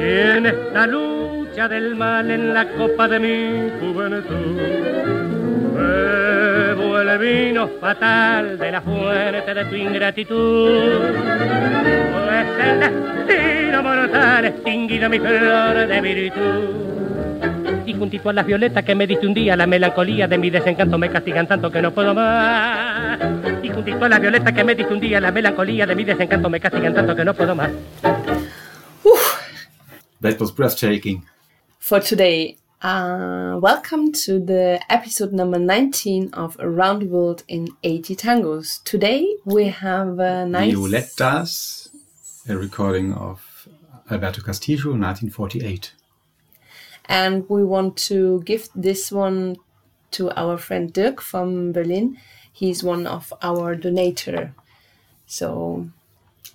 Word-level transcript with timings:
en 0.00 0.46
esta 0.46 0.86
lucha 0.86 1.68
del 1.68 1.96
mal 1.96 2.30
en 2.30 2.54
la 2.54 2.66
copa 2.68 3.08
de 3.08 3.18
mi 3.18 3.70
juventud. 3.80 4.56
Bebo 5.74 7.00
el 7.00 7.18
vino 7.18 7.68
fatal 7.80 8.58
de 8.58 8.72
la 8.72 8.80
fuente 8.80 9.54
de 9.54 9.64
tu 9.66 9.74
ingratitud. 9.74 11.00
Pues 12.12 12.46
el 12.66 12.80
destino 12.80 13.82
mortal 13.82 14.44
extinguido 14.46 15.10
mi 15.10 15.18
flor 15.18 15.86
de 15.86 16.00
virtud 16.00 16.88
y 17.88 17.94
juntito 17.94 18.28
a 18.28 18.34
las 18.34 18.44
violetas 18.44 18.84
que 18.84 18.94
me 18.94 19.06
diste 19.06 19.26
un 19.26 19.32
día, 19.32 19.56
la 19.56 19.66
melancolía 19.66 20.28
de 20.28 20.36
mi 20.36 20.50
desencanto 20.50 20.98
me 20.98 21.10
castigan 21.10 21.48
tanto 21.48 21.70
que 21.70 21.80
no 21.80 21.92
puedo 21.94 22.14
más. 22.14 23.18
Y 23.62 23.70
juntito 23.70 24.04
a 24.04 24.08
las 24.10 24.20
violetas 24.20 24.52
que 24.52 24.62
me 24.62 24.74
diste 24.74 24.92
un 24.92 25.00
día, 25.00 25.18
la 25.20 25.32
melancolía 25.32 25.86
de 25.86 25.96
mi 25.96 26.04
desencanto 26.04 26.50
me 26.50 26.60
castigan 26.60 26.94
tanto 26.94 27.16
que 27.16 27.24
no 27.24 27.32
puedo 27.32 27.54
más. 27.54 27.70
That 30.20 30.38
was 30.38 30.52
breathtaking. 30.52 31.24
For 31.78 32.00
today, 32.00 32.58
uh, 32.82 33.58
welcome 33.58 34.12
to 34.26 34.38
the 34.38 34.80
episode 34.90 35.32
number 35.32 35.58
19 35.58 36.30
of 36.34 36.56
Around 36.58 37.00
the 37.00 37.06
World 37.06 37.42
in 37.48 37.68
80 37.84 38.16
Tangos. 38.16 38.82
Today 38.84 39.26
we 39.46 39.68
have 39.70 40.18
a 40.18 40.44
nice. 40.44 40.74
Violetas, 40.74 41.88
a 42.46 42.54
recording 42.54 43.14
of 43.14 43.66
Alberto 44.10 44.42
Castillo, 44.42 44.92
1948 44.92 45.92
and 47.08 47.48
we 47.48 47.64
want 47.64 47.96
to 47.96 48.42
give 48.44 48.68
this 48.74 49.10
one 49.10 49.56
to 50.10 50.30
our 50.38 50.58
friend 50.58 50.92
Dirk 50.92 51.20
from 51.20 51.72
Berlin. 51.72 52.18
He's 52.52 52.82
one 52.82 53.06
of 53.06 53.32
our 53.42 53.76
donator. 53.76 54.52
So 55.26 55.88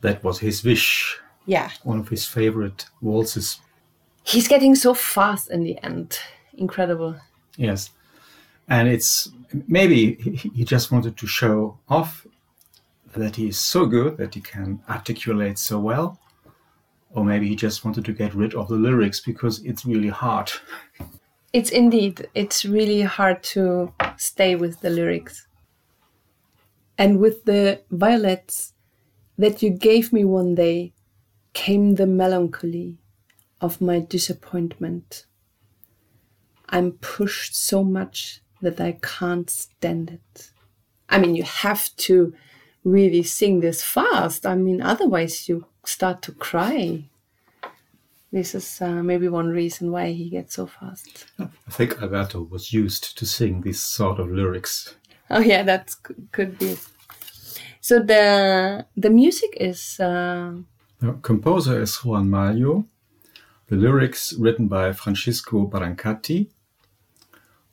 that 0.00 0.22
was 0.24 0.40
his 0.40 0.64
wish. 0.64 1.18
Yeah. 1.46 1.70
One 1.82 2.00
of 2.00 2.08
his 2.08 2.26
favorite 2.26 2.86
waltzes. 3.00 3.60
He's 4.22 4.48
getting 4.48 4.74
so 4.74 4.94
fast 4.94 5.50
in 5.50 5.64
the 5.64 5.82
end. 5.84 6.18
Incredible. 6.54 7.16
Yes. 7.56 7.90
And 8.68 8.88
it's 8.88 9.30
maybe 9.66 10.14
he 10.14 10.64
just 10.64 10.92
wanted 10.92 11.16
to 11.16 11.26
show 11.26 11.78
off 11.88 12.26
that 13.14 13.36
he 13.36 13.48
is 13.48 13.58
so 13.58 13.86
good 13.86 14.16
that 14.18 14.34
he 14.34 14.40
can 14.40 14.80
articulate 14.88 15.58
so 15.58 15.80
well 15.80 16.18
or 17.10 17.24
maybe 17.24 17.48
he 17.48 17.56
just 17.56 17.84
wanted 17.84 18.04
to 18.04 18.12
get 18.12 18.34
rid 18.34 18.54
of 18.54 18.68
the 18.68 18.76
lyrics 18.76 19.20
because 19.20 19.64
it's 19.64 19.84
really 19.84 20.08
hard. 20.08 20.50
It's 21.52 21.70
indeed, 21.70 22.28
it's 22.34 22.64
really 22.64 23.02
hard 23.02 23.42
to 23.54 23.92
stay 24.16 24.54
with 24.54 24.80
the 24.80 24.90
lyrics. 24.90 25.48
And 26.96 27.18
with 27.18 27.44
the 27.44 27.82
violets 27.90 28.74
that 29.38 29.62
you 29.62 29.70
gave 29.70 30.12
me 30.12 30.24
one 30.24 30.54
day 30.54 30.92
came 31.52 31.94
the 31.94 32.06
melancholy 32.06 32.98
of 33.60 33.80
my 33.80 33.98
disappointment. 33.98 35.26
I'm 36.68 36.92
pushed 36.92 37.56
so 37.56 37.82
much 37.82 38.42
that 38.62 38.80
I 38.80 38.98
can't 39.02 39.50
stand 39.50 40.10
it. 40.10 40.50
I 41.08 41.18
mean, 41.18 41.34
you 41.34 41.42
have 41.42 41.94
to 41.96 42.32
really 42.84 43.24
sing 43.24 43.60
this 43.60 43.82
fast. 43.82 44.46
I 44.46 44.54
mean, 44.54 44.80
otherwise, 44.80 45.48
you 45.48 45.66
start 45.84 46.22
to 46.22 46.32
cry. 46.32 47.04
This 48.32 48.54
is 48.54 48.80
uh, 48.80 49.02
maybe 49.02 49.28
one 49.28 49.48
reason 49.48 49.90
why 49.90 50.12
he 50.12 50.30
gets 50.30 50.54
so 50.54 50.66
fast. 50.66 51.26
I 51.38 51.70
think 51.70 52.00
Alberto 52.00 52.42
was 52.42 52.72
used 52.72 53.18
to 53.18 53.26
sing 53.26 53.62
these 53.62 53.80
sort 53.80 54.20
of 54.20 54.30
lyrics. 54.30 54.94
Oh 55.30 55.40
yeah, 55.40 55.62
that 55.64 55.94
could 56.32 56.58
be. 56.58 56.76
So 57.80 58.00
the 58.00 58.86
the 58.96 59.10
music 59.10 59.56
is. 59.58 59.98
Uh, 59.98 60.52
the 61.00 61.12
composer 61.22 61.80
is 61.80 62.04
Juan 62.04 62.28
Maglio. 62.28 62.86
The 63.68 63.76
lyrics 63.76 64.32
written 64.34 64.68
by 64.68 64.92
Francisco 64.92 65.66
Brancatti. 65.66 66.48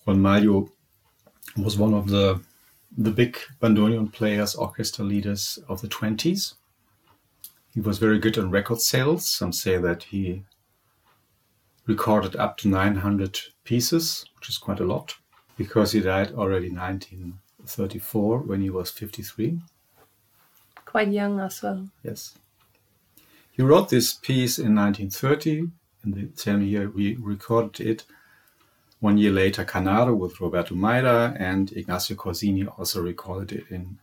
Juan 0.06 0.20
Maglio 0.20 0.70
was 1.58 1.78
one 1.78 1.94
of 1.94 2.10
the 2.10 2.40
the 2.98 3.12
big 3.12 3.38
bandoneon 3.62 4.12
players, 4.12 4.56
orchestra 4.56 5.06
leaders 5.06 5.60
of 5.68 5.82
the 5.82 5.88
20s. 5.88 6.56
He 7.78 7.82
was 7.82 8.00
very 8.00 8.18
good 8.18 8.40
on 8.40 8.50
record 8.50 8.82
sales. 8.82 9.30
Some 9.30 9.54
say 9.54 9.78
that 9.78 10.02
he 10.02 10.42
recorded 11.86 12.36
up 12.36 12.58
to 12.58 12.68
900 12.68 13.40
pieces, 13.66 14.26
which 14.36 14.50
is 14.50 14.58
quite 14.58 14.80
a 14.80 14.84
lot, 14.84 15.14
because 15.60 15.92
he 15.92 16.00
died 16.00 16.32
already 16.32 16.70
in 16.70 16.76
1934 16.76 18.40
when 18.40 18.62
he 18.62 18.72
was 18.72 18.90
53. 18.90 19.62
Quite 20.86 21.10
young 21.10 21.40
as 21.40 21.62
well. 21.62 21.88
Yes. 22.02 22.34
He 23.52 23.62
wrote 23.62 23.90
this 23.90 24.12
piece 24.12 24.58
in 24.58 24.74
1930. 24.74 25.70
In 26.04 26.12
the 26.14 26.30
same 26.34 26.64
year, 26.64 26.90
we 26.90 27.16
recorded 27.18 27.86
it. 27.86 28.06
One 29.02 29.20
year 29.20 29.32
later, 29.32 29.64
Canaro 29.64 30.18
with 30.18 30.42
Roberto 30.42 30.74
Maida 30.74 31.36
and 31.38 31.72
Ignacio 31.74 32.18
Corsini 32.18 32.66
also 32.80 33.04
recorded 33.04 33.52
it 33.52 33.66
in 33.70 34.00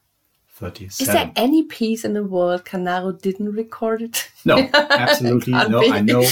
37. 0.54 1.08
Is 1.08 1.12
there 1.12 1.32
any 1.34 1.64
piece 1.64 2.04
in 2.04 2.12
the 2.12 2.22
world 2.22 2.64
Canaro 2.64 3.20
didn't 3.20 3.52
record 3.52 4.02
it? 4.02 4.30
No, 4.44 4.58
absolutely 4.74 5.52
no. 5.52 5.80
Be. 5.80 5.90
I 5.90 6.00
know, 6.00 6.24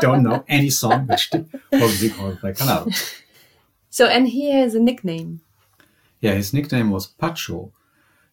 don't 0.00 0.22
know 0.22 0.44
any 0.48 0.68
song 0.68 1.06
which 1.06 1.30
was 1.72 2.02
recorded 2.02 2.40
by 2.40 2.52
Canaro. 2.52 3.18
So, 3.94 4.06
and 4.06 4.26
he 4.26 4.50
has 4.52 4.74
a 4.74 4.80
nickname. 4.80 5.42
Yeah, 6.20 6.32
his 6.32 6.54
nickname 6.54 6.88
was 6.88 7.06
Pacho. 7.06 7.72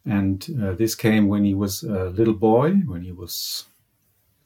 And 0.06 0.48
uh, 0.64 0.72
this 0.72 0.96
came 0.96 1.28
when 1.28 1.44
he 1.44 1.54
was 1.54 1.84
a 1.84 2.06
little 2.06 2.34
boy, 2.34 2.76
when 2.86 3.02
he 3.02 3.12
was 3.12 3.66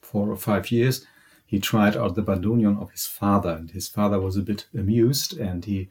four 0.02 0.28
or 0.28 0.36
five 0.36 0.72
years. 0.72 1.06
He 1.46 1.60
tried 1.60 1.96
out 1.96 2.16
the 2.16 2.22
bandoneon 2.24 2.82
of 2.82 2.90
his 2.90 3.06
father, 3.06 3.50
and 3.50 3.70
his 3.70 3.86
father 3.86 4.18
was 4.18 4.36
a 4.36 4.42
bit 4.42 4.66
amused 4.76 5.38
and 5.38 5.64
he 5.64 5.88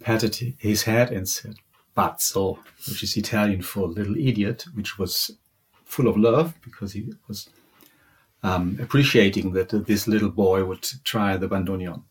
patted 0.00 0.34
his 0.58 0.82
head 0.82 1.12
and 1.12 1.28
said, 1.28 1.56
pazzo, 1.96 2.58
which 2.88 3.02
is 3.02 3.16
Italian 3.16 3.62
for 3.62 3.88
little 3.88 4.16
idiot, 4.16 4.66
which 4.74 4.98
was 4.98 5.30
full 5.84 6.08
of 6.08 6.16
love 6.16 6.54
because 6.62 6.92
he 6.92 7.12
was 7.28 7.48
um, 8.42 8.78
appreciating 8.80 9.52
that 9.52 9.72
uh, 9.72 9.78
this 9.78 10.06
little 10.06 10.30
boy 10.30 10.64
would 10.64 10.86
try 11.04 11.36
the 11.36 11.48
bandoneon. 11.48 12.02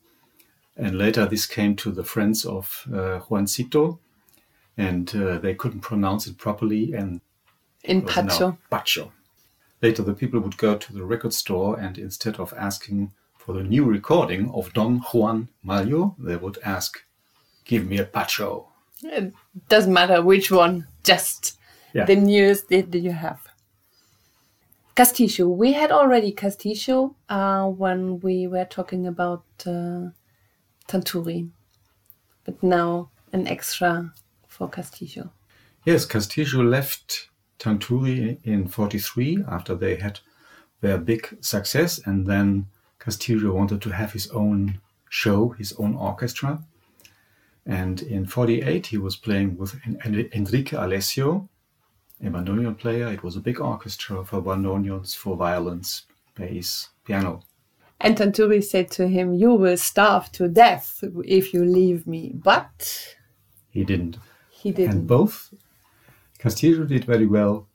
And 0.78 0.98
later 0.98 1.26
this 1.26 1.46
came 1.46 1.76
to 1.78 1.92
the 1.92 2.04
friends 2.04 2.46
of 2.46 2.86
uh, 2.92 3.20
Juancito, 3.20 4.00
and 4.78 5.16
uh, 5.16 5.38
they 5.38 5.56
couldn't 5.56 5.82
pronounce 5.82 6.28
it 6.28 6.38
properly. 6.38 6.94
And 6.94 7.22
in 7.84 8.02
Pacho. 8.02 8.58
Pacho. 8.70 9.12
Later, 9.82 10.04
the 10.04 10.14
people 10.14 10.40
would 10.40 10.58
go 10.58 10.76
to 10.76 10.94
the 10.94 11.04
record 11.04 11.34
store, 11.34 11.80
and 11.80 11.98
instead 11.98 12.40
of 12.40 12.54
asking 12.58 13.12
for 13.38 13.54
the 13.54 13.64
new 13.64 13.86
recording 13.86 14.50
of 14.52 14.74
Don 14.74 15.00
Juan 15.14 15.50
Maglio, 15.64 16.16
they 16.18 16.36
would 16.36 16.58
ask, 16.64 17.06
"Give 17.64 17.86
me 17.86 17.98
a 18.00 18.06
Pacho." 18.06 18.70
It 19.06 19.34
doesn't 19.70 19.94
matter 19.94 20.22
which 20.22 20.52
one, 20.52 20.88
just 21.04 21.58
yeah. 21.94 22.06
the 22.06 22.16
newest 22.16 22.70
that 22.70 22.94
you 22.94 23.12
have. 23.12 23.48
Castillo. 24.96 25.50
We 25.50 25.74
had 25.74 25.92
already 25.92 26.32
Castillo 26.32 27.16
uh, 27.30 27.66
when 27.66 28.20
we 28.22 28.48
were 28.48 28.66
talking 28.66 29.06
about 29.06 29.44
uh, 29.66 30.10
Tanturi, 30.88 31.50
but 32.46 32.64
now 32.64 33.10
an 33.34 33.48
extra 33.48 34.14
for 34.48 34.70
Castillo. 34.70 35.32
Yes, 35.86 36.06
Castillo 36.06 36.64
left 36.64 37.30
Tanturi 37.60 38.40
in 38.44 38.68
43 38.68 39.44
after 39.50 39.76
they 39.76 39.98
had 39.98 40.20
their 40.82 40.98
big 40.98 41.38
success, 41.42 42.00
and 42.06 42.26
then 42.26 42.68
Castillo 43.00 43.52
wanted 43.54 43.82
to 43.82 43.90
have 43.90 44.14
his 44.14 44.28
own 44.30 44.80
show, 45.10 45.50
his 45.50 45.74
own 45.74 45.96
orchestra. 45.96 46.64
And 47.66 48.02
in 48.02 48.26
48, 48.26 48.88
he 48.88 48.98
was 48.98 49.16
playing 49.16 49.58
with 49.58 49.76
Enrique 50.06 50.78
Alessio, 50.78 51.50
a 52.24 52.30
bandoneon 52.30 52.78
player. 52.78 53.08
It 53.08 53.24
was 53.24 53.36
a 53.36 53.42
big 53.42 53.60
orchestra 53.60 54.24
for 54.24 54.42
bandoneons, 54.42 55.16
for 55.16 55.36
violins, 55.36 56.04
bass, 56.36 56.90
piano. 57.06 57.42
And 58.00 58.16
Tanturi 58.18 58.64
said 58.64 58.92
to 58.92 59.08
him, 59.08 59.34
You 59.34 59.54
will 59.54 59.78
starve 59.78 60.32
to 60.34 60.48
death 60.48 61.04
if 61.24 61.54
you 61.54 61.66
leave 61.66 62.06
me. 62.06 62.34
But 62.36 63.16
he 63.72 63.84
didn't. 63.84 64.18
He 64.52 64.72
didn't. 64.72 64.92
And 64.92 65.08
both 65.08 65.54
Castillo 66.38 66.86
did 66.86 67.06
very 67.06 67.26
well 67.26 67.68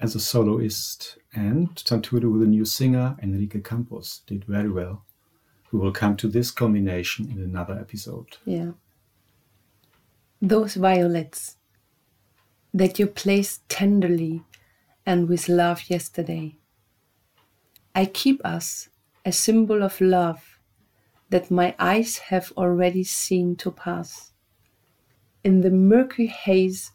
as 0.00 0.14
a 0.14 0.20
soloist, 0.20 1.18
and 1.34 1.68
Tanturi 1.74 2.30
with 2.30 2.42
a 2.42 2.46
new 2.46 2.64
singer, 2.64 3.16
Enrique 3.22 3.60
Campos, 3.60 4.22
did 4.26 4.44
very 4.44 4.68
well. 4.68 5.04
We 5.72 5.78
will 5.78 5.92
come 5.92 6.16
to 6.18 6.28
this 6.28 6.50
combination 6.50 7.30
in 7.30 7.38
another 7.38 7.78
episode. 7.78 8.36
Yeah. 8.44 8.72
Those 10.42 10.74
violets 10.74 11.56
that 12.74 12.98
you 12.98 13.06
placed 13.06 13.66
tenderly 13.68 14.42
and 15.06 15.28
with 15.28 15.48
love 15.48 15.88
yesterday. 15.88 16.56
I 17.94 18.04
keep 18.04 18.44
us 18.44 18.90
a 19.24 19.32
symbol 19.32 19.82
of 19.82 19.98
love 20.00 20.58
that 21.30 21.50
my 21.50 21.74
eyes 21.78 22.18
have 22.18 22.52
already 22.56 23.02
seen 23.02 23.56
to 23.56 23.70
pass. 23.70 24.32
In 25.42 25.62
the 25.62 25.70
murky 25.70 26.26
haze 26.26 26.92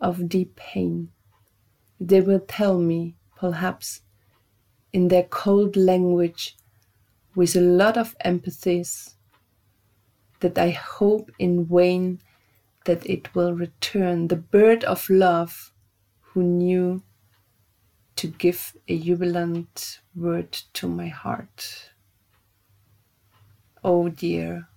of 0.00 0.28
deep 0.28 0.54
pain. 0.54 1.10
They 1.98 2.20
will 2.20 2.40
tell 2.40 2.78
me, 2.78 3.16
perhaps, 3.36 4.02
in 4.92 5.08
their 5.08 5.22
cold 5.22 5.76
language, 5.76 6.56
with 7.34 7.56
a 7.56 7.60
lot 7.60 7.96
of 7.96 8.14
empathies, 8.24 9.14
that 10.40 10.58
I 10.58 10.70
hope 10.70 11.30
in 11.38 11.64
vain 11.64 12.20
that 12.84 13.04
it 13.06 13.34
will 13.34 13.52
return 13.54 14.28
the 14.28 14.36
bird 14.36 14.84
of 14.84 15.08
love 15.08 15.72
who 16.20 16.42
knew 16.42 17.02
to 18.16 18.28
give 18.28 18.76
a 18.88 18.98
jubilant 18.98 20.00
word 20.14 20.52
to 20.74 20.88
my 20.88 21.08
heart. 21.08 21.90
Oh 23.82 24.08
dear. 24.08 24.68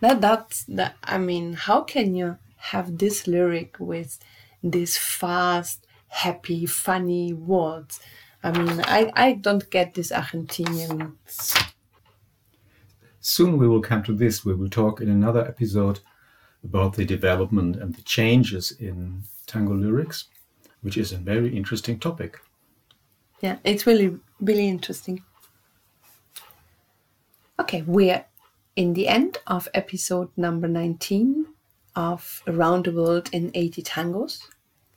That 0.00 0.20
that's 0.20 0.64
that 0.64 0.96
I 1.02 1.18
mean, 1.18 1.54
how 1.54 1.82
can 1.82 2.14
you 2.14 2.38
have 2.56 2.98
this 2.98 3.26
lyric 3.26 3.76
with 3.78 4.18
this 4.62 4.96
fast, 4.96 5.86
happy, 6.08 6.66
funny 6.66 7.32
words? 7.32 8.00
I 8.42 8.50
mean, 8.50 8.82
I, 8.84 9.10
I 9.14 9.32
don't 9.32 9.70
get 9.70 9.94
this 9.94 10.12
Argentinian. 10.12 11.14
Soon 13.20 13.56
we 13.56 13.66
will 13.66 13.80
come 13.80 14.02
to 14.02 14.12
this. 14.12 14.44
We 14.44 14.54
will 14.54 14.68
talk 14.68 15.00
in 15.00 15.08
another 15.08 15.46
episode 15.46 16.00
about 16.64 16.94
the 16.94 17.04
development 17.04 17.76
and 17.76 17.94
the 17.94 18.02
changes 18.02 18.72
in 18.72 19.22
tango 19.46 19.74
lyrics, 19.74 20.24
which 20.80 20.96
is 20.96 21.12
a 21.12 21.18
very 21.18 21.54
interesting 21.56 21.98
topic. 21.98 22.40
Yeah, 23.40 23.58
it's 23.64 23.86
really, 23.86 24.18
really 24.40 24.68
interesting. 24.68 25.22
Okay, 27.60 27.82
we're 27.82 28.24
in 28.74 28.94
the 28.94 29.06
end 29.06 29.38
of 29.46 29.68
episode 29.74 30.30
number 30.36 30.66
19 30.66 31.46
of 31.94 32.42
Around 32.46 32.86
the 32.86 32.92
World 32.92 33.28
in 33.32 33.50
80 33.54 33.82
Tangos. 33.82 34.40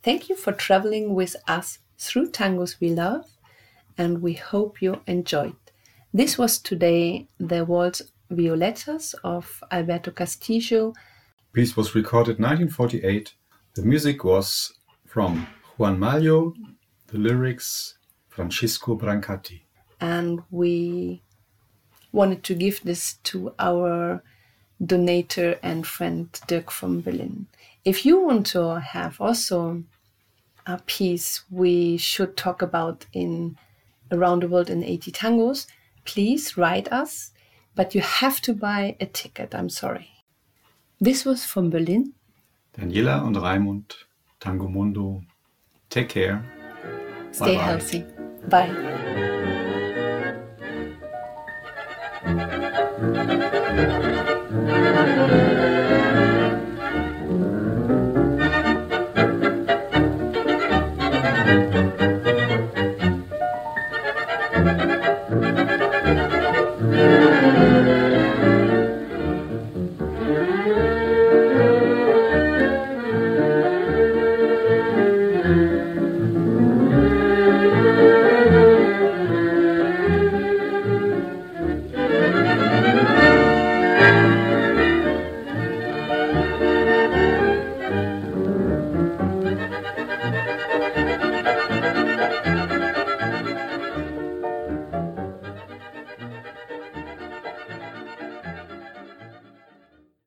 Thank 0.01 0.29
you 0.29 0.35
for 0.35 0.53
traveling 0.53 1.13
with 1.13 1.35
us 1.47 1.79
through 1.97 2.31
tangos 2.31 2.79
we 2.79 2.89
love, 2.89 3.25
and 3.97 4.21
we 4.21 4.33
hope 4.33 4.81
you 4.81 5.01
enjoyed. 5.05 5.55
This 6.13 6.37
was 6.37 6.57
today 6.57 7.27
the 7.39 7.65
Waltz 7.65 8.01
Violetas 8.31 9.13
of 9.23 9.63
Alberto 9.71 10.11
Castillo. 10.11 10.93
Piece 11.57 11.75
was 11.75 11.95
recorded 11.95 12.38
1948. 12.38 13.33
The 13.74 13.81
music 13.81 14.24
was 14.24 14.74
from 15.07 15.48
Juan 15.80 15.98
Maglio, 15.98 16.54
the 17.07 17.18
lyrics 17.18 17.98
Francisco 18.30 18.95
Brancatti. 18.95 19.62
And 20.00 20.44
we 20.51 21.24
wanted 22.12 22.44
to 22.44 22.54
give 22.54 22.83
this 22.83 23.15
to 23.24 23.56
our 23.57 24.21
donator 24.80 25.57
and 25.63 25.88
friend 25.88 26.30
Dirk 26.45 26.69
from 26.69 27.01
Berlin. 27.01 27.48
If 27.83 28.06
you 28.06 28.24
want 28.24 28.45
to 28.53 28.80
have 28.80 29.19
also 29.19 29.81
a 30.68 30.77
piece 30.86 31.42
we 31.50 31.98
should 31.98 32.38
talk 32.38 32.62
about 32.62 33.07
in 33.13 33.57
Around 34.12 34.44
the 34.44 34.48
World 34.48 34.69
in 34.69 34.83
80 34.83 35.12
Tangos, 35.12 35.65
please 36.06 36.56
write 36.56 36.88
us, 36.94 37.31
but 37.74 37.95
you 37.95 38.01
have 38.01 38.42
to 38.42 38.53
buy 38.53 38.95
a 39.00 39.07
ticket. 39.07 39.56
I'm 39.56 39.69
sorry. 39.69 40.16
This 40.99 41.25
was 41.25 41.45
from 41.45 41.69
Berlin. 41.69 42.13
Daniela 42.73 43.23
und 43.23 43.35
Raimund, 43.38 44.07
Tango 44.39 44.67
Mundo. 44.67 45.21
Take 45.89 46.07
care. 46.09 46.44
Stay 47.31 47.55
Bye-bye. 47.55 47.63
healthy. 47.63 48.05
Bye. 48.49 48.97
Thank 55.38 55.87